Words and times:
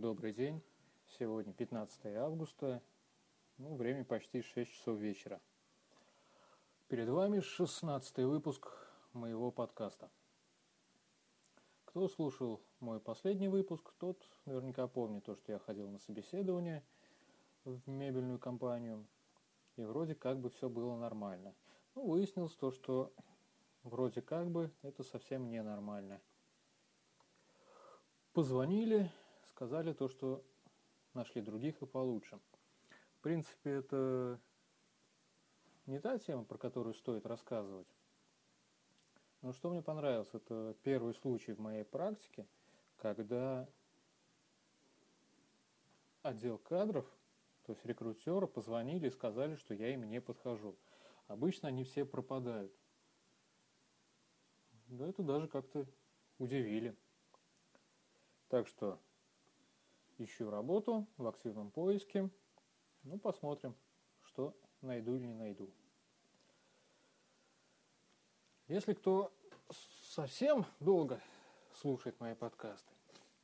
Добрый 0.00 0.32
день. 0.32 0.62
Сегодня 1.18 1.52
15 1.52 2.06
августа. 2.16 2.80
Ну, 3.58 3.74
время 3.74 4.02
почти 4.02 4.40
6 4.40 4.72
часов 4.72 4.98
вечера. 4.98 5.42
Перед 6.88 7.10
вами 7.10 7.40
16 7.40 8.16
выпуск 8.20 8.66
моего 9.12 9.50
подкаста. 9.50 10.08
Кто 11.84 12.08
слушал 12.08 12.62
мой 12.80 12.98
последний 12.98 13.48
выпуск, 13.48 13.92
тот 13.98 14.26
наверняка 14.46 14.88
помнит 14.88 15.24
то, 15.24 15.34
что 15.34 15.52
я 15.52 15.58
ходил 15.58 15.90
на 15.90 15.98
собеседование 15.98 16.82
в 17.66 17.86
мебельную 17.86 18.38
компанию. 18.38 19.04
И 19.76 19.82
вроде 19.82 20.14
как 20.14 20.40
бы 20.40 20.48
все 20.48 20.70
было 20.70 20.96
нормально. 20.96 21.54
Ну, 21.94 22.06
выяснилось 22.06 22.54
то, 22.54 22.70
что 22.70 23.12
вроде 23.82 24.22
как 24.22 24.50
бы 24.50 24.72
это 24.80 25.02
совсем 25.02 25.50
ненормально. 25.50 26.22
Позвонили, 28.32 29.12
сказали 29.60 29.92
то, 29.92 30.08
что 30.08 30.42
нашли 31.12 31.42
других 31.42 31.82
и 31.82 31.86
получше. 31.86 32.40
В 33.18 33.20
принципе, 33.20 33.72
это 33.72 34.40
не 35.84 36.00
та 36.00 36.18
тема, 36.18 36.44
про 36.44 36.56
которую 36.56 36.94
стоит 36.94 37.26
рассказывать. 37.26 37.86
Но 39.42 39.52
что 39.52 39.68
мне 39.68 39.82
понравилось, 39.82 40.30
это 40.32 40.74
первый 40.82 41.12
случай 41.12 41.52
в 41.52 41.60
моей 41.60 41.84
практике, 41.84 42.46
когда 42.96 43.68
отдел 46.22 46.56
кадров, 46.56 47.04
то 47.64 47.72
есть 47.72 47.84
рекрутеры, 47.84 48.46
позвонили 48.46 49.08
и 49.08 49.10
сказали, 49.10 49.56
что 49.56 49.74
я 49.74 49.92
им 49.92 50.04
не 50.04 50.22
подхожу. 50.22 50.74
Обычно 51.26 51.68
они 51.68 51.84
все 51.84 52.06
пропадают. 52.06 52.72
Да 54.86 55.06
это 55.06 55.22
даже 55.22 55.48
как-то 55.48 55.86
удивили. 56.38 56.96
Так 58.48 58.66
что 58.66 58.98
ищу 60.20 60.50
работу 60.50 61.06
в 61.16 61.26
активном 61.26 61.70
поиске. 61.70 62.30
Ну, 63.02 63.18
посмотрим, 63.18 63.74
что 64.22 64.54
найду 64.82 65.16
или 65.16 65.26
не 65.26 65.34
найду. 65.34 65.70
Если 68.68 68.94
кто 68.94 69.32
совсем 70.10 70.64
долго 70.78 71.20
слушает 71.74 72.20
мои 72.20 72.34
подкасты, 72.34 72.92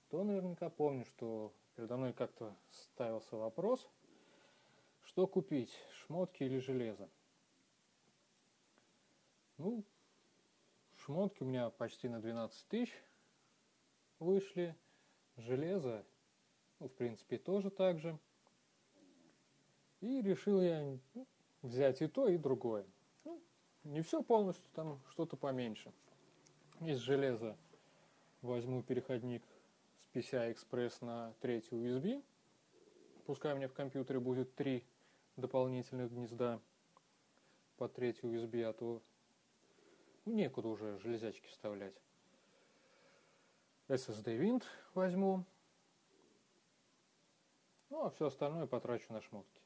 то 0.09 0.23
наверняка 0.23 0.71
помню, 0.71 1.05
что 1.05 1.53
передо 1.75 1.97
мной 1.97 2.13
как-то 2.13 2.55
ставился 2.71 3.37
вопрос, 3.37 3.89
что 5.03 5.27
купить, 5.27 5.77
шмотки 5.93 6.43
или 6.43 6.59
железо. 6.59 7.09
Ну, 9.59 9.85
шмотки 10.97 11.43
у 11.43 11.47
меня 11.47 11.71
почти 11.71 12.09
на 12.09 12.21
12 12.21 12.69
тысяч 12.69 12.95
вышли, 14.19 14.77
железо, 15.37 16.05
ну, 16.79 16.89
в 16.89 16.93
принципе, 16.93 17.39
тоже 17.39 17.71
так 17.71 17.99
же. 17.99 18.19
И 20.01 20.21
решил 20.23 20.61
я 20.61 20.99
ну, 21.15 21.27
взять 21.63 22.03
и 22.03 22.07
то, 22.07 22.29
и 22.29 22.37
другое. 22.37 22.87
Ну, 23.25 23.43
не 23.85 24.03
все 24.03 24.23
полностью, 24.23 24.71
там 24.75 25.01
что-то 25.11 25.37
поменьше. 25.37 25.93
Из 26.81 26.99
железа 26.99 27.57
возьму 28.43 28.83
переходник 28.83 29.43
с 30.01 30.15
PCI 30.15 30.55
Express 30.55 31.05
на 31.05 31.33
третий 31.41 31.77
USB. 31.77 32.23
Пускай 33.25 33.55
у 33.55 33.57
меня 33.57 33.69
в 33.69 33.73
компьютере 33.73 34.21
будет 34.21 34.55
три 34.55 34.85
дополнительных 35.37 36.13
гнезда 36.13 36.61
по 37.77 37.89
третий 37.89 38.27
USB, 38.27 38.63
а 38.63 38.73
то 38.73 39.03
ну, 40.25 40.33
некуда 40.35 40.69
уже 40.69 40.99
железячки 40.99 41.49
вставлять. 41.49 41.95
SSD 43.89 44.37
винт 44.37 44.67
возьму. 44.95 45.45
Ну, 47.89 48.05
а 48.05 48.11
все 48.11 48.27
остальное 48.27 48.67
потрачу 48.67 49.13
на 49.13 49.21
шмотки. 49.21 49.61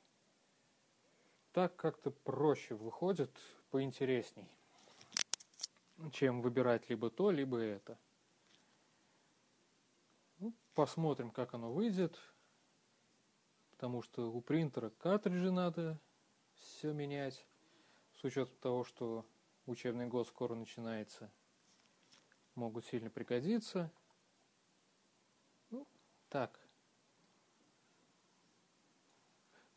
Так 1.52 1.74
как-то 1.76 2.10
проще 2.10 2.74
выходит, 2.74 3.30
поинтересней, 3.70 4.48
чем 6.12 6.42
выбирать 6.42 6.88
либо 6.91 7.10
то, 7.10 7.31
либо 7.31 7.58
это. 7.58 7.98
Ну, 10.38 10.54
посмотрим, 10.75 11.31
как 11.31 11.54
оно 11.54 11.72
выйдет. 11.72 12.19
Потому 13.72 14.03
что 14.03 14.31
у 14.31 14.42
принтера 14.42 14.91
картриджи 14.91 15.50
надо 15.50 15.98
все 16.54 16.92
менять. 16.92 17.47
С 18.20 18.25
учетом 18.25 18.54
того, 18.60 18.84
что 18.84 19.25
учебный 19.64 20.06
год 20.06 20.28
скоро 20.28 20.54
начинается, 20.54 21.32
могут 22.54 22.84
сильно 22.84 23.08
пригодиться. 23.08 23.91
Так. 26.28 26.59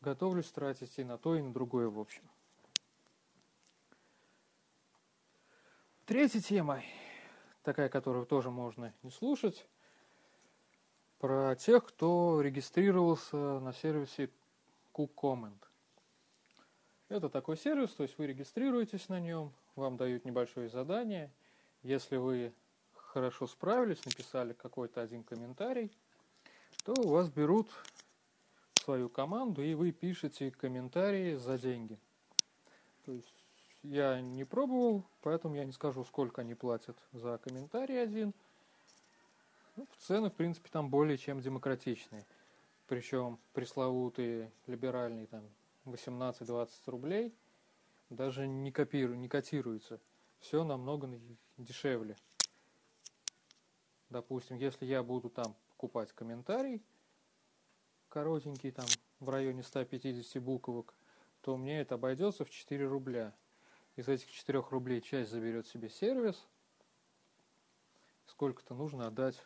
Готовлюсь 0.04 0.52
тратить 0.52 0.98
и 0.98 1.02
на 1.02 1.16
то, 1.16 1.34
и 1.34 1.40
на 1.40 1.50
другое, 1.50 1.88
в 1.88 1.98
общем. 1.98 2.20
Третья 6.04 6.42
тема, 6.42 6.82
такая, 7.62 7.88
которую 7.88 8.26
тоже 8.26 8.50
можно 8.50 8.92
не 9.02 9.10
слушать, 9.10 9.66
про 11.20 11.56
тех, 11.56 11.86
кто 11.86 12.42
регистрировался 12.42 13.60
на 13.60 13.72
сервисе 13.72 14.28
KuComment. 14.92 15.62
Это 17.08 17.30
такой 17.30 17.56
сервис, 17.56 17.88
то 17.94 18.02
есть 18.02 18.18
вы 18.18 18.26
регистрируетесь 18.26 19.08
на 19.08 19.20
нем, 19.20 19.54
вам 19.74 19.96
дают 19.96 20.26
небольшое 20.26 20.68
задание. 20.68 21.32
Если 21.82 22.16
вы 22.16 22.52
хорошо 22.92 23.46
справились, 23.46 24.04
написали 24.04 24.52
какой-то 24.52 25.00
один 25.00 25.24
комментарий– 25.24 25.96
то 26.84 26.92
у 26.98 27.08
вас 27.08 27.30
берут 27.30 27.68
свою 28.84 29.08
команду, 29.08 29.62
и 29.62 29.74
вы 29.74 29.92
пишете 29.92 30.50
комментарии 30.50 31.34
за 31.34 31.58
деньги. 31.58 31.98
То 33.04 33.12
есть 33.12 33.34
я 33.82 34.20
не 34.20 34.44
пробовал, 34.44 35.04
поэтому 35.22 35.56
я 35.56 35.64
не 35.64 35.72
скажу, 35.72 36.04
сколько 36.04 36.42
они 36.42 36.54
платят 36.54 36.96
за 37.12 37.38
комментарий 37.38 38.02
один. 38.02 38.32
Ну, 39.76 39.86
цены, 39.98 40.30
в 40.30 40.34
принципе, 40.34 40.68
там 40.70 40.88
более 40.88 41.18
чем 41.18 41.40
демократичные. 41.40 42.24
Причем 42.86 43.38
пресловутые 43.54 44.52
либеральные 44.66 45.26
там 45.26 45.42
18-20 45.86 46.68
рублей 46.86 47.34
даже 48.10 48.46
не, 48.46 48.70
копиру, 48.70 49.14
не 49.14 49.28
котируются. 49.28 49.98
Все 50.40 50.62
намного 50.62 51.08
дешевле. 51.56 52.16
Допустим, 54.10 54.58
если 54.58 54.84
я 54.84 55.02
буду 55.02 55.30
там 55.30 55.56
покупать 55.70 56.12
комментарий, 56.12 56.82
коротенький, 58.14 58.70
там, 58.70 58.86
в 59.18 59.28
районе 59.28 59.64
150 59.64 60.40
буквок, 60.40 60.94
то 61.40 61.56
мне 61.56 61.80
это 61.80 61.96
обойдется 61.96 62.44
в 62.44 62.50
4 62.50 62.86
рубля. 62.86 63.34
Из 63.96 64.08
этих 64.08 64.30
4 64.30 64.60
рублей 64.70 65.00
часть 65.00 65.32
заберет 65.32 65.66
себе 65.66 65.90
сервис. 65.90 66.46
Сколько-то 68.26 68.74
нужно 68.74 69.08
отдать 69.08 69.44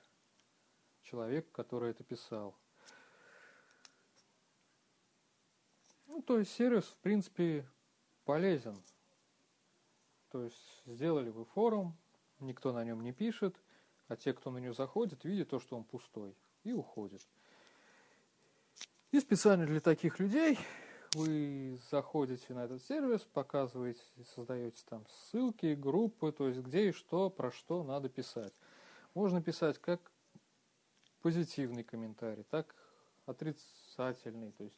человеку, 1.03 1.51
который 1.51 1.91
это 1.93 2.05
писал. 2.05 2.55
Ну, 6.07 6.21
то 6.21 6.39
есть 6.39 6.53
сервис, 6.53 6.85
в 6.85 6.97
принципе, 6.99 7.67
полезен. 8.25 8.81
То 10.31 10.45
есть 10.45 10.83
сделали 10.85 11.31
вы 11.31 11.47
форум, 11.47 11.97
никто 12.39 12.73
на 12.73 12.85
нем 12.85 13.03
не 13.03 13.13
пишет– 13.13 13.57
а 14.09 14.17
те, 14.17 14.33
кто 14.33 14.51
на 14.51 14.59
нее 14.59 14.73
заходит, 14.73 15.25
видят 15.25 15.51
то, 15.51 15.61
что 15.61 15.77
он 15.77 15.85
пустой, 15.85 16.35
и 16.65 16.73
уходит. 16.73 17.21
И 19.11 19.21
специально 19.21 19.65
для 19.65 19.81
таких 19.81 20.19
людей 20.19 20.59
вы 21.15 21.81
заходите 21.91 22.53
на 22.53 22.65
этот 22.65 22.83
сервис, 22.83 23.23
показываете, 23.23 24.03
создаете 24.35 24.83
там 24.87 25.07
ссылки, 25.09 25.75
группы, 25.75 26.31
то 26.31 26.47
есть 26.47 26.61
где 26.61 26.91
и 26.91 26.93
что, 26.93 27.31
про 27.31 27.51
что 27.51 27.83
надо 27.85 28.11
писать. 28.11 28.53
Можно 29.15 29.43
писать 29.43 29.79
как 29.79 30.13
позитивный 31.23 31.85
комментарий, 31.85 32.45
так 32.51 32.75
отрицательный. 33.25 34.53
То 34.53 34.65
есть, 34.65 34.77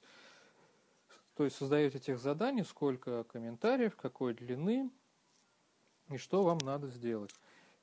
то 1.35 1.45
есть 1.45 1.57
создаете 1.57 1.99
тех 1.99 2.21
заданий, 2.21 2.63
сколько 2.63 3.25
комментариев, 3.25 3.97
какой 3.97 4.35
длины 4.35 4.93
и 6.09 6.17
что 6.19 6.45
вам 6.45 6.59
надо 6.59 6.87
сделать. 6.87 7.35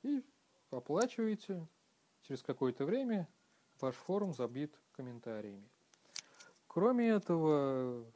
И 0.02 0.24
оплачиваете, 0.70 1.66
через 2.22 2.42
какое-то 2.42 2.86
время 2.86 3.28
ваш 3.80 3.94
форум 3.94 4.32
забит 4.32 4.74
комментариями. 4.92 5.68
Кроме 6.78 7.08
этого, 7.08 8.06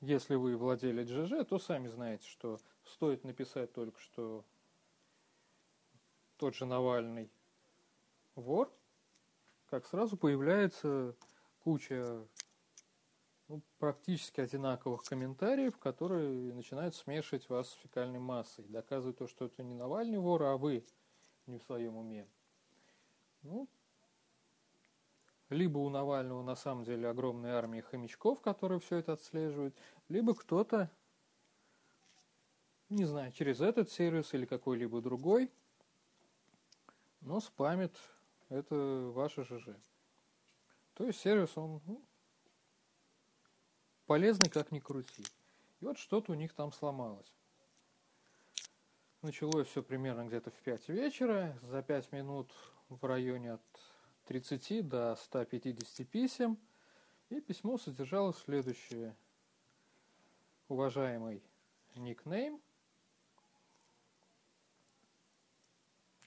если 0.00 0.34
вы 0.34 0.56
владелец 0.56 1.06
ЖЖ, 1.06 1.46
то 1.48 1.60
сами 1.60 1.86
знаете, 1.86 2.26
что 2.26 2.58
стоит 2.82 3.22
написать 3.22 3.72
только 3.72 4.00
что 4.00 4.44
тот 6.38 6.56
же 6.56 6.66
Навальный 6.66 7.30
вор, 8.34 8.68
как 9.66 9.86
сразу 9.86 10.16
появляется 10.16 11.14
куча 11.60 12.26
ну, 13.46 13.62
практически 13.78 14.40
одинаковых 14.40 15.04
комментариев, 15.04 15.78
которые 15.78 16.52
начинают 16.52 16.96
смешивать 16.96 17.48
вас 17.48 17.68
с 17.68 17.74
фекальной 17.74 18.18
массой, 18.18 18.64
доказывают 18.64 19.18
то, 19.18 19.28
что 19.28 19.44
это 19.44 19.62
не 19.62 19.76
Навальный 19.76 20.18
вор, 20.18 20.42
а 20.42 20.56
вы 20.56 20.84
не 21.46 21.58
в 21.58 21.62
своем 21.62 21.96
уме. 21.96 22.26
Ну, 23.42 23.68
либо 25.52 25.78
у 25.78 25.88
Навального 25.88 26.42
на 26.42 26.56
самом 26.56 26.84
деле 26.84 27.08
огромная 27.08 27.54
армия 27.54 27.82
хомячков, 27.82 28.40
которые 28.40 28.80
все 28.80 28.96
это 28.96 29.12
отслеживают, 29.12 29.76
либо 30.08 30.34
кто-то, 30.34 30.90
не 32.88 33.04
знаю, 33.04 33.32
через 33.32 33.60
этот 33.60 33.90
сервис 33.90 34.34
или 34.34 34.46
какой-либо 34.46 35.00
другой, 35.00 35.50
но 37.20 37.40
спамит 37.40 37.94
это 38.48 38.74
ваше 39.14 39.44
ЖЖ. 39.44 39.68
То 40.94 41.06
есть 41.06 41.20
сервис, 41.20 41.56
он 41.56 41.80
ну, 41.86 42.02
полезный 44.06 44.50
как 44.50 44.72
ни 44.72 44.78
крути. 44.78 45.24
И 45.80 45.84
вот 45.84 45.98
что-то 45.98 46.32
у 46.32 46.34
них 46.34 46.52
там 46.52 46.72
сломалось. 46.72 47.32
Началось 49.22 49.68
все 49.68 49.82
примерно 49.82 50.26
где-то 50.26 50.50
в 50.50 50.60
5 50.62 50.88
вечера. 50.88 51.56
За 51.62 51.82
5 51.82 52.12
минут 52.12 52.50
в 52.88 53.04
районе 53.04 53.54
от 53.54 53.62
30 54.26 54.88
до 54.88 55.16
150 55.16 56.08
писем. 56.08 56.58
И 57.28 57.40
письмо 57.40 57.78
содержало 57.78 58.32
следующее. 58.34 59.16
Уважаемый 60.68 61.42
никнейм, 61.96 62.60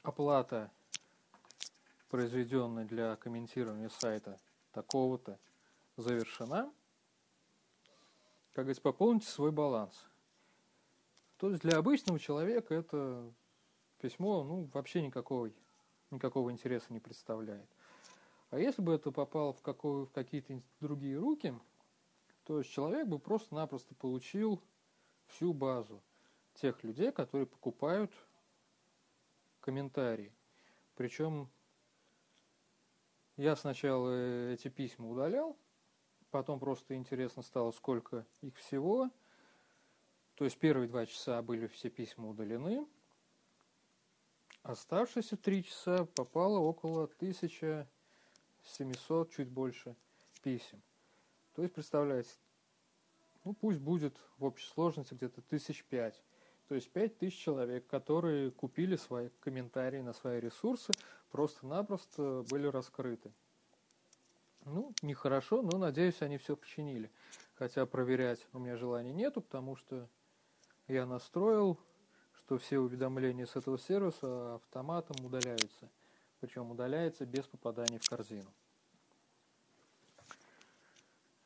оплата, 0.03 0.71
произведенная 2.09 2.85
для 2.85 3.15
комментирования 3.15 3.89
сайта 3.89 4.39
такого-то, 4.71 5.39
завершена. 5.97 6.71
Как 8.53 8.65
говорится, 8.65 8.81
пополните 8.81 9.27
свой 9.27 9.51
баланс. 9.51 10.05
То 11.37 11.49
есть 11.49 11.61
для 11.61 11.77
обычного 11.77 12.19
человека 12.19 12.73
это 12.73 13.33
письмо 13.99 14.43
ну, 14.43 14.69
вообще 14.73 15.01
никакого, 15.01 15.51
никакого 16.11 16.51
интереса 16.51 16.93
не 16.93 16.99
представляет. 16.99 17.69
А 18.49 18.59
если 18.59 18.81
бы 18.81 18.93
это 18.93 19.11
попало 19.11 19.53
в, 19.53 19.61
какой, 19.61 20.05
в 20.05 20.11
какие-то 20.11 20.61
другие 20.79 21.17
руки, 21.17 21.53
то 22.43 22.59
есть 22.59 22.71
человек 22.71 23.07
бы 23.07 23.19
просто-напросто 23.19 23.95
получил 23.95 24.61
всю 25.27 25.53
базу 25.53 26.01
тех 26.53 26.83
людей, 26.83 27.11
которые 27.11 27.47
покупают 27.47 28.11
комментарии. 29.59 30.31
Причем 30.95 31.49
я 33.35 33.55
сначала 33.55 34.51
эти 34.51 34.69
письма 34.69 35.09
удалял, 35.09 35.57
потом 36.29 36.59
просто 36.59 36.95
интересно 36.95 37.41
стало, 37.41 37.71
сколько 37.71 38.25
их 38.41 38.55
всего. 38.57 39.09
То 40.35 40.45
есть 40.45 40.57
первые 40.57 40.87
два 40.87 41.05
часа 41.05 41.41
были 41.41 41.67
все 41.67 41.89
письма 41.89 42.29
удалены. 42.29 42.87
Оставшиеся 44.63 45.35
три 45.37 45.63
часа 45.63 46.05
попало 46.05 46.59
около 46.59 47.07
1700, 48.73 49.31
чуть 49.31 49.49
больше 49.49 49.95
писем. 50.43 50.81
То 51.55 51.61
есть, 51.61 51.73
представляете, 51.73 52.31
ну 53.43 53.53
пусть 53.53 53.79
будет 53.79 54.17
в 54.37 54.45
общей 54.45 54.67
сложности 54.67 55.13
где-то 55.13 55.41
тысяч 55.41 55.83
пять. 55.85 56.21
То 56.67 56.75
есть 56.75 56.89
пять 56.89 57.17
тысяч 57.17 57.37
человек, 57.37 57.85
которые 57.87 58.51
купили 58.51 58.95
свои 58.95 59.29
комментарии 59.39 60.01
на 60.01 60.13
свои 60.13 60.39
ресурсы, 60.39 60.93
просто-напросто 61.31 62.43
были 62.49 62.67
раскрыты. 62.67 63.31
Ну, 64.65 64.91
нехорошо, 65.03 65.61
но, 65.61 65.77
надеюсь, 65.77 66.23
они 66.23 66.39
все 66.39 66.57
починили. 66.57 67.11
Хотя 67.53 67.85
проверять 67.85 68.45
у 68.51 68.59
меня 68.59 68.77
желания 68.77 69.13
нету, 69.13 69.41
потому 69.41 69.75
что 69.75 70.09
я 70.87 71.05
настроил, 71.05 71.79
что 72.33 72.57
все 72.57 72.79
уведомления 72.79 73.45
с 73.45 73.55
этого 73.55 73.77
сервиса 73.77 74.55
автоматом 74.55 75.23
удаляются. 75.23 75.89
Причем 76.45 76.69
удаляется 76.69 77.25
без 77.25 77.47
попадания 77.47 77.97
в 77.97 78.07
корзину. 78.07 78.53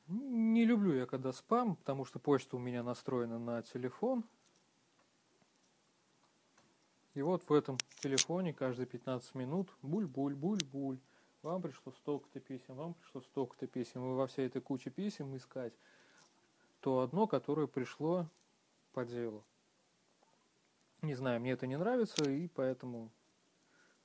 Не 0.10 0.66
люблю 0.66 0.94
я 0.94 1.06
когда 1.06 1.32
спам, 1.32 1.78
потому 1.78 2.04
что 2.04 2.20
почта 2.20 2.58
у 2.58 2.60
меня 2.60 2.84
настроена 2.84 3.40
на 3.40 3.62
телефон. 3.62 4.26
И 7.14 7.22
вот 7.22 7.48
в 7.48 7.54
этом 7.54 7.78
телефоне 8.02 8.54
каждые 8.54 8.88
15 8.88 9.36
минут 9.36 9.74
буль-буль-буль-буль 9.84 11.00
вам 11.44 11.62
пришло 11.62 11.94
столько-то 11.94 12.42
писем, 12.42 12.76
вам 12.76 12.94
пришло 12.94 13.22
столько-то 13.22 13.68
писем, 13.68 14.02
и 14.02 14.16
во 14.16 14.28
всей 14.28 14.48
этой 14.48 14.62
куче 14.62 14.90
писем 14.90 15.34
искать 15.38 15.74
то 16.82 17.00
одно, 17.00 17.26
которое 17.26 17.68
пришло 17.68 18.28
по 18.92 19.06
делу. 19.06 19.46
Не 21.02 21.16
знаю, 21.16 21.40
мне 21.40 21.52
это 21.52 21.68
не 21.68 21.78
нравится, 21.78 22.30
и 22.30 22.50
поэтому 22.50 23.10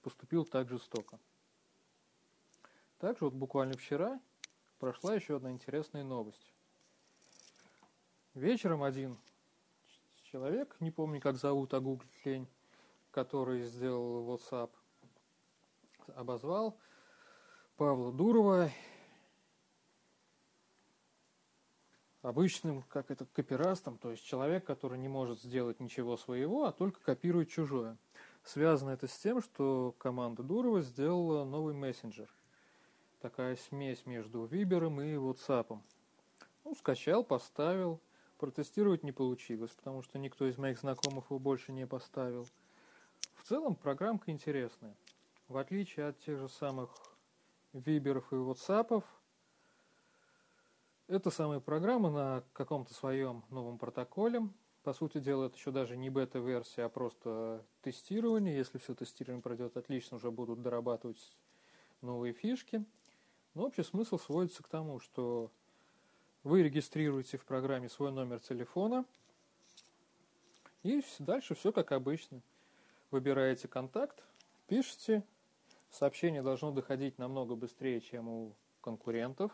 поступил 0.04 0.44
так 0.44 0.68
жестоко. 0.68 1.18
Также 2.98 3.24
вот 3.24 3.34
буквально 3.34 3.76
вчера 3.76 4.20
прошла 4.78 5.14
еще 5.14 5.36
одна 5.36 5.50
интересная 5.50 6.04
новость. 6.04 6.52
Вечером 8.34 8.82
один 8.82 9.18
человек, 10.24 10.76
не 10.80 10.90
помню, 10.90 11.20
как 11.20 11.36
зовут, 11.36 11.72
а 11.72 11.80
гуглить 11.80 12.26
лень, 12.26 12.46
который 13.12 13.62
сделал 13.62 14.28
WhatsApp, 14.28 14.70
обозвал 16.14 16.78
Павла 17.76 18.12
Дурова 18.12 18.70
обычным, 22.20 22.82
как 22.82 23.10
это, 23.10 23.24
копирастом, 23.26 23.96
то 23.96 24.10
есть 24.10 24.24
человек, 24.24 24.64
который 24.64 24.98
не 24.98 25.08
может 25.08 25.40
сделать 25.40 25.80
ничего 25.80 26.16
своего, 26.16 26.64
а 26.64 26.72
только 26.72 27.00
копирует 27.00 27.48
чужое. 27.48 27.96
Связано 28.44 28.91
это 28.91 29.08
с 29.08 29.19
тем, 29.19 29.41
что 29.41 29.94
команда 29.99 30.43
Дурова 30.43 30.82
сделала 30.82 31.44
новый 31.44 31.73
мессенджер. 31.73 32.29
Такая 33.20 33.56
смесь 33.56 34.05
между 34.05 34.44
Вибером 34.44 35.00
и 35.00 35.14
WhatsApp. 35.14 35.79
Ну, 36.64 36.75
скачал, 36.75 37.25
поставил. 37.25 38.00
Протестировать 38.38 39.02
не 39.02 39.12
получилось, 39.12 39.70
потому 39.70 40.02
что 40.02 40.19
никто 40.19 40.46
из 40.46 40.58
моих 40.58 40.79
знакомых 40.79 41.31
его 41.31 41.38
больше 41.38 41.73
не 41.73 41.87
поставил. 41.87 42.46
В 43.37 43.44
целом 43.44 43.76
программка 43.76 44.31
интересная. 44.31 44.94
В 45.49 45.56
отличие 45.56 46.08
от 46.08 46.19
тех 46.19 46.38
же 46.38 46.49
самых 46.50 46.91
виберов 47.73 48.31
и 48.31 48.37
ватсапов. 48.37 49.05
Это 51.06 51.31
самая 51.31 51.61
программа 51.61 52.11
на 52.11 52.44
каком-то 52.52 52.93
своем 52.93 53.43
новом 53.49 53.79
протоколе. 53.79 54.49
По 54.84 54.92
сути 54.92 55.19
дела, 55.19 55.46
это 55.46 55.56
еще 55.56 55.70
даже 55.70 55.96
не 55.96 56.10
бета-версия, 56.10 56.84
а 56.84 56.88
просто 56.88 57.64
тестирование. 57.82 58.56
Если 58.56 58.78
все 58.78 58.94
тестирование 58.94 59.42
пройдет 59.42 59.76
отлично, 59.76 60.19
уже 60.19 60.31
будут 60.31 60.62
дорабатывать 60.62 61.36
новые 62.02 62.32
фишки. 62.32 62.84
Но 63.55 63.64
общий 63.64 63.82
смысл 63.82 64.19
сводится 64.19 64.62
к 64.62 64.69
тому, 64.69 65.00
что 65.00 65.50
вы 66.43 66.62
регистрируете 66.62 67.38
в 67.38 67.44
программе 67.44 67.88
свой 67.88 68.12
номер 68.12 68.41
телефона, 68.41 69.05
и 70.82 71.03
дальше 71.19 71.55
все 71.55 71.72
как 71.72 71.91
обычно. 71.93 72.43
Выбираете 73.10 73.69
контакт, 73.69 74.22
пишете, 74.69 75.24
Сообщение 75.94 76.43
должно 76.43 76.72
доходить 76.72 77.19
намного 77.19 77.55
быстрее, 77.55 78.00
чем 78.00 78.29
у 78.29 78.56
конкурентов. 78.81 79.53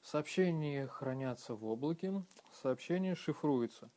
Сообщения 0.00 0.86
хранятся 0.86 1.56
в 1.56 1.66
облаке, 1.66 2.22
сообщение 2.62 3.16
шифруется. 3.16 3.90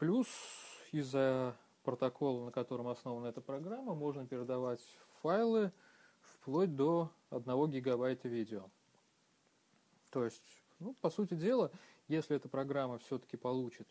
Плюс 0.00 0.26
из-за 0.92 1.54
протокола, 1.84 2.46
на 2.46 2.50
котором 2.50 2.88
основана 2.88 3.26
эта 3.26 3.42
программа, 3.42 3.94
можно 3.94 4.26
передавать 4.26 4.80
файлы 5.20 5.72
вплоть 6.22 6.74
до 6.74 7.12
1 7.28 7.70
гигабайта 7.70 8.26
видео. 8.26 8.70
То 10.10 10.24
есть, 10.24 10.42
ну, 10.78 10.94
по 10.94 11.10
сути 11.10 11.34
дела, 11.34 11.70
если 12.08 12.34
эта 12.34 12.48
программа 12.48 12.98
все-таки 12.98 13.36
получит 13.36 13.86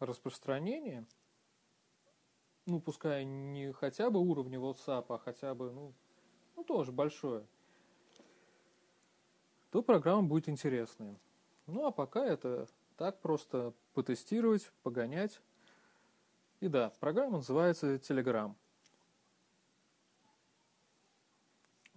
распространение– 0.00 1.06
ну, 2.64 2.80
пускай 2.80 3.24
не 3.24 3.72
хотя 3.72 4.08
бы 4.08 4.20
уровня 4.20 4.58
WhatsApp, 4.58 5.06
а 5.08 5.18
хотя 5.18 5.54
бы, 5.54 5.72
ну, 5.72 5.92
ну 6.56 6.64
тоже 6.64 6.92
большое, 6.92 7.44
то 9.70 9.82
программа 9.82 10.22
будет 10.22 10.48
интересная. 10.48 11.18
Ну, 11.66 11.84
а 11.86 11.90
пока 11.90 12.24
это 12.24 12.68
так 12.96 13.20
просто 13.20 13.74
потестировать, 13.94 14.70
погонять. 14.82 15.40
И 16.60 16.68
да, 16.68 16.90
программа 17.00 17.38
называется 17.38 17.96
Telegram. 17.96 18.54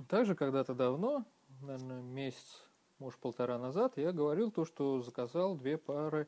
Также 0.07 0.35
когда-то 0.35 0.73
давно, 0.73 1.25
наверное, 1.61 2.01
месяц, 2.01 2.67
может, 2.99 3.19
полтора 3.19 3.57
назад, 3.57 3.97
я 3.97 4.11
говорил 4.11 4.51
то, 4.51 4.65
что 4.65 5.01
заказал 5.01 5.55
две 5.55 5.77
пары 5.77 6.27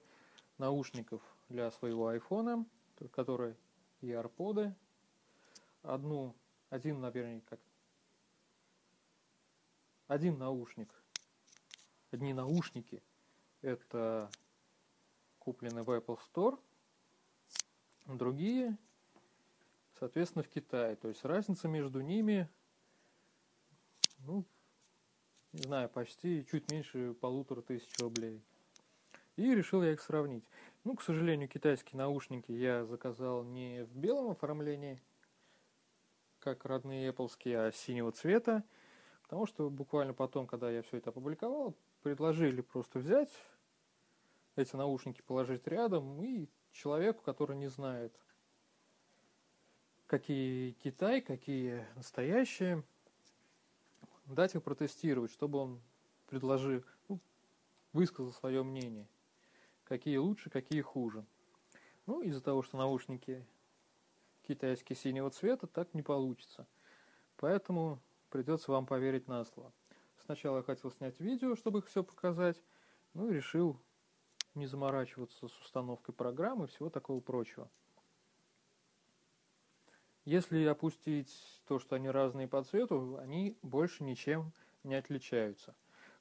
наушников 0.58 1.22
для 1.50 1.70
своего 1.72 2.08
айфона, 2.08 2.66
которые 3.12 3.56
и 4.02 4.12
арподы. 4.12 4.76
Одну, 5.84 6.36
один, 6.70 7.00
наверное, 7.00 7.42
как 7.42 7.60
один 10.08 10.38
наушник, 10.38 10.90
одни 12.12 12.34
наушники, 12.34 13.04
это 13.62 14.30
куплены 15.48 15.82
в 15.82 15.90
Apple 15.90 16.20
Store, 16.30 16.60
другие, 18.06 18.78
соответственно, 19.98 20.44
в 20.44 20.50
Китае. 20.50 20.98
То 20.98 21.08
есть 21.08 21.24
разница 21.24 21.70
между 21.70 22.02
ними 22.02 22.50
ну, 24.26 24.44
не 25.54 25.62
знаю, 25.62 25.88
почти 25.88 26.46
чуть 26.52 26.70
меньше 26.70 27.14
полутора 27.14 27.62
тысяч 27.62 27.98
рублей. 28.00 28.44
И 29.38 29.56
решил 29.56 29.84
я 29.84 29.94
их 29.94 30.02
сравнить. 30.02 30.44
Ну, 30.84 30.96
к 30.96 31.02
сожалению, 31.02 31.48
китайские 31.48 31.98
наушники 31.98 32.52
я 32.52 32.84
заказал 32.84 33.46
не 33.46 33.86
в 33.86 33.96
белом 33.96 34.32
оформлении, 34.32 35.02
как 36.40 36.66
родные 36.66 37.10
Apple, 37.12 37.30
а 37.56 37.72
синего 37.72 38.12
цвета, 38.12 38.66
потому 39.24 39.46
что 39.46 39.70
буквально 39.70 40.14
потом, 40.14 40.46
когда 40.46 40.70
я 40.70 40.82
все 40.82 40.98
это 40.98 41.12
опубликовал, 41.12 41.74
предложили 42.04 42.60
просто 42.60 43.00
взять 43.00 43.32
эти 44.58 44.76
наушники, 44.76 45.22
положить 45.22 45.68
рядом, 45.68 46.22
и 46.22 46.48
человеку, 46.72 47.24
который 47.24 47.56
не 47.56 47.68
знает, 47.68 48.14
какие 50.06 50.72
Китай, 50.72 51.22
какие 51.22 51.86
настоящие, 51.96 52.84
дать 54.26 54.56
их 54.56 54.64
протестировать, 54.64 55.32
чтобы 55.32 55.60
он 55.60 55.82
предложил, 56.28 56.84
ну, 57.08 57.20
высказал 57.94 58.34
свое 58.34 58.64
мнение, 58.64 59.08
какие 59.84 60.18
лучше, 60.18 60.50
какие 60.50 60.82
хуже. 60.82 61.26
Ну, 62.06 62.22
из-за 62.22 62.42
того, 62.42 62.62
что 62.62 62.78
наушники 62.78 63.46
китайские 64.48 64.96
синего 64.96 65.30
цвета, 65.30 65.68
так 65.68 65.94
не 65.94 66.02
получится. 66.02 66.68
Поэтому 67.36 68.00
придется 68.30 68.72
вам 68.72 68.86
поверить 68.86 69.28
на 69.28 69.44
слово. 69.44 69.72
Сначала 70.26 70.58
я 70.58 70.64
хотел 70.64 70.92
снять 70.92 71.20
видео, 71.20 71.56
чтобы 71.56 71.80
их 71.80 71.88
все 71.88 72.04
показать, 72.04 72.62
ну 73.14 73.30
и 73.30 73.34
решил 73.34 73.80
не 74.58 74.66
заморачиваться 74.66 75.48
с 75.48 75.60
установкой 75.60 76.14
программы 76.14 76.66
и 76.66 76.68
всего 76.68 76.90
такого 76.90 77.20
прочего. 77.22 77.70
Если 80.26 80.66
опустить 80.66 81.32
то, 81.68 81.80
что 81.80 81.96
они 81.96 82.10
разные 82.10 82.48
по 82.48 82.62
цвету, 82.64 83.18
они 83.22 83.58
больше 83.62 84.04
ничем 84.04 84.52
не 84.84 84.96
отличаются. 84.96 85.74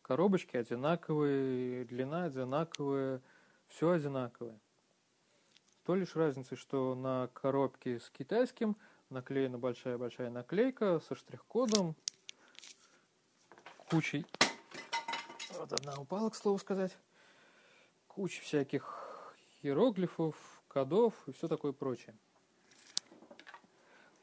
Коробочки 0.02 0.56
одинаковые, 0.56 1.84
длина 1.84 2.24
одинаковая, 2.24 3.20
все 3.66 3.90
одинаковое. 3.90 4.60
То 5.84 5.96
лишь 5.96 6.14
разница, 6.14 6.54
что 6.54 6.94
на 6.94 7.28
коробке 7.32 7.98
с 7.98 8.10
китайским 8.10 8.76
наклеена 9.10 9.58
большая-большая 9.58 10.30
наклейка 10.30 11.00
со 11.00 11.14
штрих-кодом, 11.14 11.96
кучей... 13.90 14.26
Вот 15.58 15.72
одна 15.72 15.94
упала, 15.96 16.30
к 16.30 16.34
слову 16.34 16.58
сказать. 16.58 16.96
Куча 18.16 18.40
всяких 18.40 19.34
иероглифов, 19.60 20.36
кодов 20.68 21.12
и 21.26 21.32
все 21.32 21.48
такое 21.48 21.72
прочее. 21.72 22.16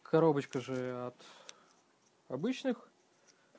Коробочка 0.01 0.59
же 0.61 1.05
от 1.05 1.15
обычных 2.27 2.89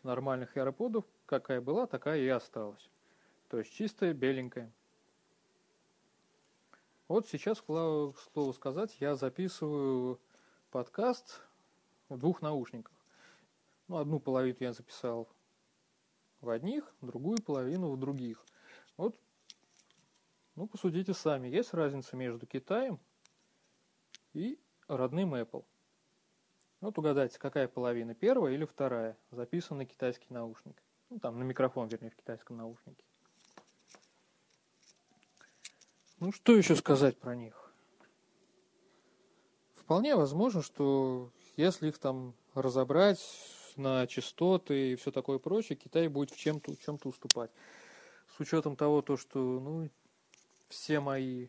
нормальных 0.02 0.56
аэроподов, 0.56 1.04
какая 1.26 1.60
была, 1.60 1.86
такая 1.86 2.18
и 2.18 2.26
осталась. 2.26 2.90
То 3.48 3.60
есть 3.60 3.72
чистая, 3.72 4.12
беленькая. 4.12 4.72
Вот 7.06 7.28
сейчас, 7.28 7.60
к 7.60 7.66
слову 8.32 8.52
сказать, 8.54 8.96
я 8.98 9.14
записываю 9.14 10.18
подкаст 10.72 11.42
в 12.08 12.18
двух 12.18 12.42
наушниках. 12.42 12.96
Ну, 13.86 13.98
одну 13.98 14.18
половину 14.18 14.56
я 14.58 14.72
записал 14.72 15.28
в 16.40 16.50
одних, 16.50 16.92
другую 17.02 17.40
половину 17.40 17.92
в 17.92 18.00
других. 18.00 18.44
Вот, 18.96 19.16
ну, 20.56 20.66
посудите 20.66 21.14
сами, 21.14 21.48
есть 21.48 21.74
разница 21.74 22.16
между 22.16 22.46
Китаем 22.46 23.00
и 24.32 24.58
родным 24.88 25.34
Apple. 25.34 25.64
Вот 26.80 26.98
угадайте, 26.98 27.38
какая 27.38 27.66
половина, 27.66 28.14
первая 28.14 28.52
или 28.54 28.64
вторая, 28.64 29.16
записан 29.30 29.78
на 29.78 29.86
китайский 29.86 30.32
наушник. 30.32 30.82
Ну, 31.10 31.18
там, 31.18 31.38
на 31.38 31.42
микрофон, 31.44 31.88
вернее, 31.88 32.10
в 32.10 32.16
китайском 32.16 32.56
наушнике. 32.56 33.04
Ну, 36.20 36.32
что 36.32 36.56
еще 36.56 36.76
сказать 36.76 37.18
про 37.18 37.34
них? 37.34 37.72
Вполне 39.74 40.16
возможно, 40.16 40.62
что 40.62 41.30
если 41.56 41.88
их 41.88 41.98
там 41.98 42.34
разобрать 42.54 43.20
на 43.76 44.06
частоты 44.06 44.92
и 44.92 44.96
все 44.96 45.10
такое 45.10 45.38
прочее, 45.38 45.76
Китай 45.76 46.08
будет 46.08 46.30
в 46.30 46.38
чем-то 46.38 46.74
в 46.74 46.78
чем-то 46.80 47.08
уступать. 47.08 47.50
С 48.36 48.40
учетом 48.40 48.76
того, 48.76 49.02
то, 49.02 49.16
что 49.16 49.38
ну, 49.38 49.90
все 50.68 51.00
мои 51.00 51.48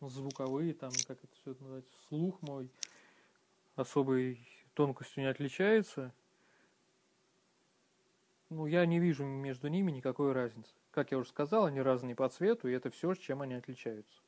звуковые, 0.00 0.74
там, 0.74 0.90
как 1.06 1.22
это 1.22 1.34
все 1.36 1.50
называется, 1.50 1.92
слух 2.08 2.40
мой 2.42 2.70
особой 3.74 4.40
тонкостью 4.74 5.24
не 5.24 5.28
отличается, 5.28 6.12
ну, 8.50 8.66
я 8.66 8.86
не 8.86 8.98
вижу 8.98 9.24
между 9.24 9.68
ними 9.68 9.90
никакой 9.90 10.32
разницы. 10.32 10.72
Как 10.90 11.10
я 11.10 11.18
уже 11.18 11.28
сказал, 11.28 11.66
они 11.66 11.80
разные 11.80 12.14
по 12.14 12.28
цвету, 12.28 12.68
и 12.68 12.72
это 12.72 12.90
все, 12.90 13.14
чем 13.14 13.42
они 13.42 13.54
отличаются. 13.54 14.20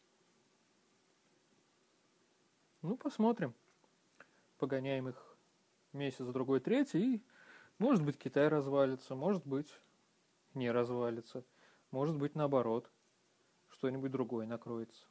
Ну, 2.83 2.97
посмотрим. 2.97 3.55
Погоняем 4.59 5.09
их 5.09 5.37
месяц, 5.93 6.27
другой, 6.27 6.61
третий, 6.61 7.17
и, 7.17 7.23
может 7.79 8.05
быть, 8.05 8.19
Китай 8.19 8.49
развалится, 8.49 9.15
может 9.15 9.47
быть, 9.47 9.73
не 10.55 10.71
развалится, 10.71 11.43
может 11.91 12.17
быть, 12.17 12.35
наоборот, 12.35 12.91
что-нибудь 13.69 14.11
другое 14.11 14.47
накроется. 14.47 15.07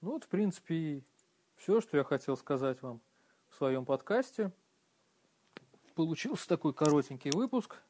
Ну 0.00 0.12
вот, 0.12 0.24
в 0.24 0.28
принципе, 0.28 1.02
все, 1.56 1.80
что 1.80 1.96
я 1.96 2.04
хотел 2.04 2.36
сказать 2.36 2.82
вам 2.82 3.00
в 3.48 3.54
своем 3.54 3.84
подкасте– 3.84 4.52
Получился 5.94 6.48
такой 6.48 6.74
коротенький 6.74 7.30
выпуск 7.30 7.80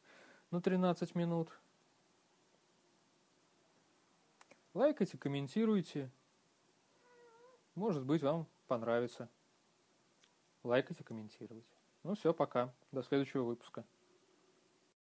на 0.50 0.60
13 0.60 1.14
минут. 1.14 1.48
Лайкайте, 4.74 5.16
комментируйте. 5.16 6.10
Может 7.74 8.04
быть, 8.04 8.22
вам 8.22 8.46
понравится. 8.66 9.30
Лайкайте, 10.64 11.02
комментируйте. 11.02 11.74
Ну 12.02 12.14
все, 12.14 12.34
пока. 12.34 12.74
До 12.92 13.02
следующего 13.02 13.44
выпуска. 13.44 13.86